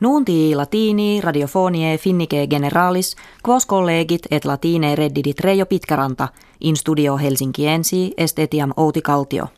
Nunti 0.00 0.54
latini 0.54 1.20
radiofonie 1.20 1.98
finnike 1.98 2.46
generalis, 2.46 3.16
quos 3.46 3.66
collegit 3.66 4.26
et 4.30 4.44
latine 4.44 4.94
reddidit 4.96 5.40
Reijo 5.40 5.66
Pitkäranta, 5.66 6.28
in 6.60 6.76
studio 6.76 7.16
Helsinkiensi 7.16 8.14
est 8.16 8.38
etiam 8.38 8.72
Outi 8.76 9.02
Kaltio. 9.02 9.48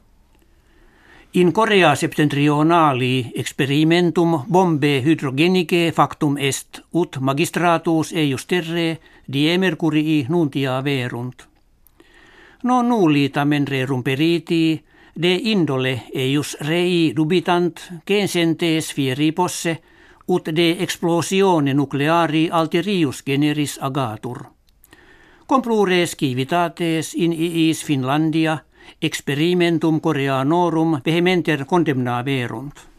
In 1.34 1.52
Korea 1.52 1.94
septentrionali 1.94 3.32
experimentum 3.34 4.40
bombe 4.52 5.02
hydrogenike 5.04 5.92
factum 5.94 6.36
est, 6.36 6.80
ut 6.94 7.16
magistratus 7.20 8.12
eius 8.12 8.46
terre 8.46 8.98
die 9.32 9.58
mercurii 9.58 10.26
nuntia 10.28 10.84
verunt. 10.84 11.46
No 12.62 12.82
nulli 12.82 13.28
tamen 13.28 13.66
rerum 13.66 14.02
periti, 14.02 14.82
de 15.22 15.38
indole 15.42 16.02
eius 16.14 16.56
rei 16.60 17.12
dubitant, 17.16 17.80
censentes 18.06 18.92
fieri 18.94 19.32
posse, 19.32 19.78
ut 20.28 20.48
de 20.56 20.76
explosione 20.78 21.74
nucleari 21.74 22.48
alterius 22.50 23.22
generis 23.26 23.78
agatur. 23.80 24.44
Complures 25.46 26.16
civitates 26.16 27.14
in 27.14 27.32
iis 27.32 27.84
Finlandia 27.84 28.58
experimentum 29.02 30.00
Koreanorum 30.00 31.00
vehementer 31.04 31.64
condemnaverunt. 31.64 32.92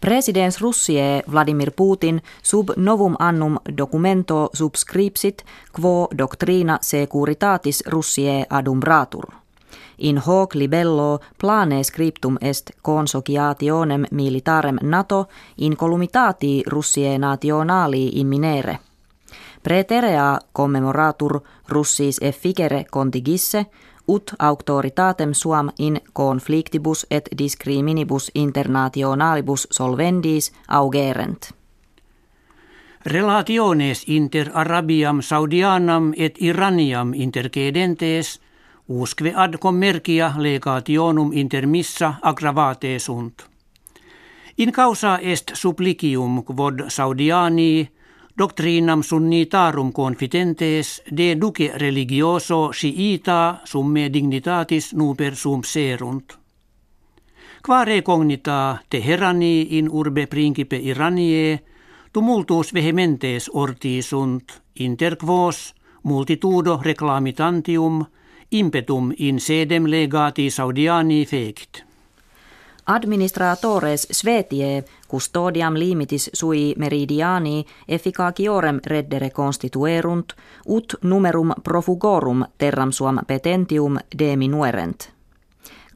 Presidents 0.00 0.60
Russie 0.60 1.22
Vladimir 1.30 1.70
Putin 1.76 2.20
sub 2.42 2.70
novum 2.76 3.16
annum 3.18 3.58
documento 3.76 4.50
subscripsit 4.52 5.44
quo 5.72 6.08
doctrina 6.18 6.78
securitatis 6.80 7.82
Russie 7.86 8.44
adumbratur. 8.48 9.24
In 10.00 10.18
hoc 10.18 10.54
libello 10.54 11.18
plane 11.40 11.84
scriptum 11.84 12.36
est 12.40 12.70
consociationem 12.82 14.04
militarem 14.10 14.76
NATO 14.82 15.26
in 15.58 15.76
columitati 15.76 16.62
Russie 16.66 17.18
nationali 17.18 18.20
in 18.20 18.26
minere. 18.26 18.78
Preterea 19.62 20.38
commemoratur 20.52 21.40
Russis 21.68 22.18
efficere 22.20 22.84
contigisse, 22.90 23.66
ut 24.08 24.32
auctoritatem 24.38 25.34
suam 25.34 25.70
in 25.78 26.00
conflictibus 26.12 27.06
et 27.10 27.28
discriminibus 27.38 28.30
internationalibus 28.34 29.68
solvendis 29.70 30.52
augerent. 30.68 31.50
Relationes 33.06 34.04
inter 34.08 34.50
Arabiam 34.54 35.20
Saudianam 35.22 36.12
et 36.16 36.36
Iraniam 36.40 37.14
intercedentes– 37.14 38.40
usque 38.90 39.32
ad 39.32 39.58
commercia 39.58 40.34
legationum 40.36 41.32
intermissa 41.32 42.18
aggravate 42.20 42.98
sunt. 42.98 43.48
In 44.54 44.70
causa 44.70 45.18
est 45.18 45.54
supplicium 45.54 46.42
quod 46.42 46.88
Saudiani 46.88 47.88
doctrinam 48.34 49.02
sunnitarum 49.02 49.92
confidentes 49.92 51.02
de 51.16 51.36
duce 51.38 51.70
religioso 51.76 52.72
siita 52.72 53.60
summe 53.64 54.10
dignitatis 54.10 54.92
nuper 54.92 55.36
sum 55.36 55.62
serunt. 55.62 56.38
Quare 57.62 58.02
cognita 58.02 58.82
Teherani 58.88 59.76
in 59.76 59.88
urbe 59.90 60.26
principe 60.26 60.76
Iranie 60.76 61.62
tumultus 62.10 62.72
vehementes 62.72 63.48
orti 63.52 64.02
sunt 64.02 64.62
inter 64.72 65.16
quos 65.16 65.74
multitudo 66.02 66.80
reclamitantium– 66.82 68.04
impetum 68.50 69.12
in 69.18 69.40
sedem 69.40 69.86
legati 69.86 70.50
Saudiani 70.50 71.26
fect. 71.26 71.82
Administratores 72.86 74.08
Svetie 74.12 74.84
custodiam 75.08 75.74
limitis 75.74 76.30
sui 76.32 76.74
meridiani 76.78 77.64
efficaciorem 77.88 78.80
reddere 78.86 79.30
constituerunt, 79.30 80.32
ut 80.66 80.94
numerum 81.02 81.52
profugorum 81.64 82.44
terram 82.58 82.92
suam 82.92 83.18
petentium 83.26 83.98
deminuerent. 84.18 85.12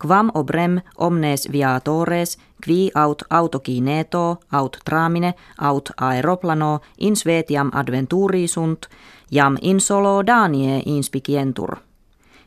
Quam 0.06 0.30
obrem 0.34 0.80
omnes 0.98 1.48
viatores, 1.52 2.38
qui 2.64 2.90
aut 2.94 3.22
autokineto, 3.30 4.36
aut 4.52 4.78
tramine, 4.84 5.34
aut 5.58 5.90
aeroplano 5.96 6.80
in 6.98 7.16
svetiam 7.16 7.70
adventuri 7.72 8.46
sunt, 8.48 8.86
jam 9.32 9.56
in 9.62 9.80
solo 9.80 10.26
danie 10.26 10.82
inspicientur 10.86 11.76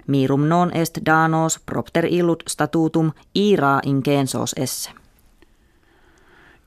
mirum 0.08 0.48
non 0.50 0.72
est 0.74 1.00
danos 1.06 1.60
propter 1.66 2.06
illut 2.06 2.44
statutum 2.48 3.12
ira 3.36 3.80
incensos 3.86 4.54
esse. 4.58 4.92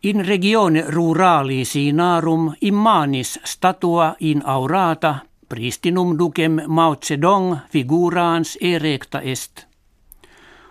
In 0.03 0.27
regione 0.27 0.85
rurali 0.89 1.65
sinarum 1.65 2.55
immanis 2.61 3.41
statua 3.45 4.15
in 4.21 4.43
aurata 4.45 5.19
pristinum 5.49 6.19
ducem 6.19 6.61
Mao 6.67 6.97
Zedong 6.97 7.57
figurans 7.71 8.59
erecta 8.61 9.21
est. 9.21 9.67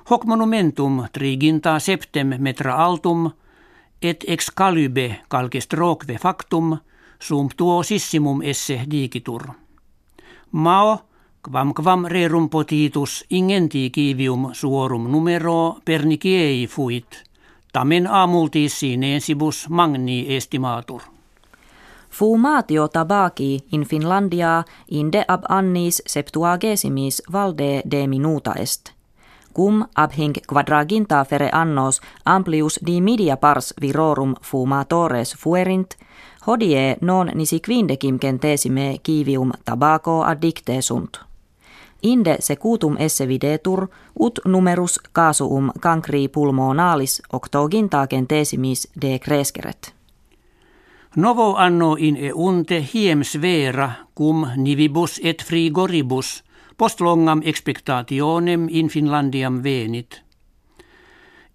Hoc 0.09 0.25
monumentum 0.25 1.05
triginta 1.11 1.79
septem 1.79 2.33
metra 2.39 2.75
altum 2.85 3.31
et 4.01 4.23
excalube 4.27 5.15
calcestroque 5.29 6.17
factum 6.19 6.77
sumptuosissimum 7.19 8.41
esse 8.41 8.81
digitur. 8.91 9.41
Mao 10.51 11.08
Quam 11.41 11.73
quam 11.73 12.05
rerum 12.05 12.49
potitus 12.49 13.25
ingenti 13.29 13.89
kivium 13.89 14.49
suorum 14.53 15.11
numero 15.11 15.79
perniciei 15.85 16.67
fuit, 16.67 17.23
tamen 17.73 18.07
amultis 18.07 18.79
sinensibus 18.79 19.69
magni 19.69 20.35
estimatur. 20.35 21.01
Fumatio 22.09 22.87
tabaki 22.87 23.63
in 23.71 23.83
Finlandia 23.83 24.63
inde 24.91 25.25
ab 25.27 25.43
annis 25.49 26.01
septuagesimis 26.05 27.21
valde 27.31 27.81
de 27.91 28.07
minuta 28.07 28.53
est. 28.53 28.91
Cum 29.53 29.85
ab 29.95 30.11
hinc 30.17 30.37
quadraginta 30.47 31.23
fere 31.25 31.49
annos 31.53 32.01
amplius 32.25 32.79
di 32.85 33.01
media 33.01 33.37
pars 33.37 33.73
virorum 33.81 34.35
fumatores 34.41 35.35
fuerint, 35.35 35.95
hodie 36.47 36.97
non 37.01 37.31
nisi 37.33 37.59
quindecim 37.59 38.19
centesime 38.19 38.97
kivium 39.03 39.51
tabaco 39.65 40.23
addicte 40.23 40.81
sunt. 40.81 41.28
Inde 42.03 42.37
secutum 42.39 42.95
esse 42.99 43.27
videtur, 43.27 43.87
ut 44.19 44.39
numerus 44.45 44.99
casuum 45.11 45.71
cancri 45.81 46.27
pulmonalis 46.27 47.21
octoginta 47.33 48.07
centesimis 48.07 48.87
de 49.01 49.19
cresceret. 49.19 49.93
Novo 51.15 51.55
anno 51.55 51.95
in 51.99 52.15
eunte 52.15 52.85
hiem 52.93 53.23
svera 53.23 53.91
cum 54.15 54.47
nivibus 54.55 55.19
et 55.23 55.43
frigoribus 55.43 56.43
post 56.77 57.01
longam 57.01 57.41
expectationem 57.43 58.67
in 58.69 58.87
Finlandiam 58.89 59.63
venit. 59.63 60.21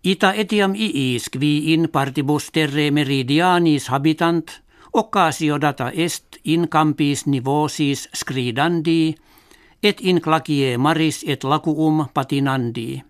Ita 0.04 0.32
etiam 0.32 0.74
iis 0.74 1.30
qui 1.30 1.72
in 1.72 1.88
partibus 1.92 2.50
terre 2.52 2.90
meridianis 2.90 3.88
habitant, 3.88 4.50
occasio 4.92 5.56
data 5.58 5.90
est 5.94 6.36
in 6.44 6.68
campis 6.68 7.24
nivosis 7.26 8.08
scridandi, 8.12 9.14
et 9.84 10.00
in 10.00 10.20
clacie 10.20 10.78
maris 10.78 11.24
et 11.26 11.44
lacuum 11.44 12.06
patinandi. 12.14 13.02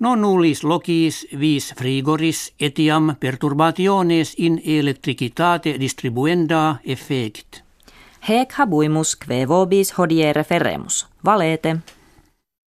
Non 0.00 0.20
nullis 0.20 0.64
locis 0.64 1.26
vis 1.40 1.74
frigoris 1.78 2.52
etiam 2.60 3.16
perturbationes 3.20 4.34
in 4.38 4.60
electricitate 4.64 5.76
distribuenda 5.80 6.80
effect. 6.84 7.62
Hec 8.28 8.52
habuimus 8.58 9.16
kve 9.16 9.46
vobis 9.48 9.94
hodie 9.98 10.32
referemus. 10.32 11.06
Valete. 11.24 11.76